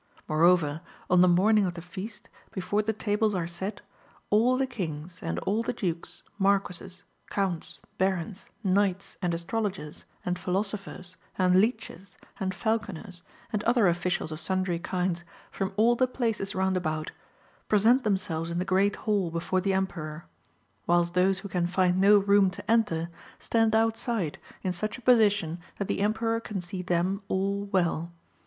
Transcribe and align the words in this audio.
Moreover, 0.27 0.81
on 1.11 1.21
the 1.21 1.27
morning 1.27 1.63
of 1.67 1.75
the 1.75 1.81
Feast, 1.83 2.27
before 2.53 2.81
the 2.81 2.91
tables 2.91 3.35
are 3.35 3.45
set, 3.45 3.81
all 4.31 4.57
the 4.57 4.65
Kings, 4.65 5.19
and 5.21 5.37
all 5.45 5.61
the 5.61 5.73
Dukes, 5.73 6.23
Marquesses, 6.39 7.03
Counts, 7.29 7.81
Barons, 7.99 8.47
Knights, 8.63 9.17
and 9.21 9.31
Astrologers, 9.31 10.05
and 10.25 10.39
Philosophers, 10.39 11.17
and 11.37 11.61
Leeches, 11.61 12.17
and 12.39 12.55
Falconers, 12.55 13.21
and 13.53 13.63
other 13.65 13.87
officials 13.87 14.31
of 14.31 14.39
sundry 14.39 14.79
kinds 14.79 15.23
from 15.51 15.71
all 15.77 15.95
the 15.95 16.07
places 16.07 16.55
round 16.55 16.75
about, 16.77 17.11
present 17.69 18.03
themselves 18.03 18.49
in 18.49 18.57
the 18.57 18.65
Great 18.65 18.95
Hall 18.95 19.29
before 19.29 19.61
the 19.61 19.73
Emperor; 19.73 20.25
whilst 20.87 21.13
those 21.13 21.37
who 21.45 21.47
can 21.47 21.67
find 21.67 22.01
no 22.01 22.17
room 22.17 22.49
to 22.49 22.71
enter 22.71 23.11
stand 23.37 23.75
outside 23.75 24.39
in 24.63 24.73
such 24.73 24.97
a 24.97 25.01
position 25.03 25.59
that 25.77 25.87
the 25.87 26.01
Emperor 26.01 26.39
can 26.39 26.59
see 26.59 26.81
them 26.81 27.21
all 27.27 27.65
well. 27.65 28.11